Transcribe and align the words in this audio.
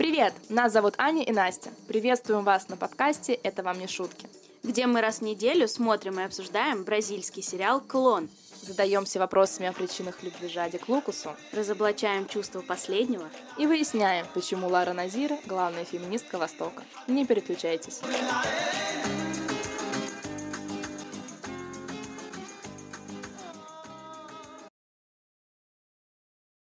Привет! 0.00 0.32
Нас 0.48 0.72
зовут 0.72 0.94
Аня 0.96 1.22
и 1.22 1.30
Настя. 1.30 1.68
Приветствуем 1.86 2.42
вас 2.42 2.70
на 2.70 2.78
подкасте 2.78 3.34
«Это 3.34 3.62
вам 3.62 3.78
не 3.78 3.86
шутки», 3.86 4.26
где 4.62 4.86
мы 4.86 5.02
раз 5.02 5.18
в 5.18 5.22
неделю 5.24 5.68
смотрим 5.68 6.18
и 6.18 6.22
обсуждаем 6.22 6.84
бразильский 6.84 7.42
сериал 7.42 7.82
«Клон». 7.82 8.30
Задаемся 8.62 9.18
вопросами 9.18 9.68
о 9.68 9.74
причинах 9.74 10.22
любви 10.22 10.48
Жади 10.48 10.78
к 10.78 10.88
Лукусу, 10.88 11.36
разоблачаем 11.52 12.26
чувства 12.26 12.62
последнего 12.62 13.28
и 13.58 13.66
выясняем, 13.66 14.24
почему 14.32 14.68
Лара 14.68 14.94
Назира– 14.94 15.36
главная 15.44 15.84
феминистка 15.84 16.38
Востока. 16.38 16.82
Не 17.06 17.26
переключайтесь. 17.26 18.00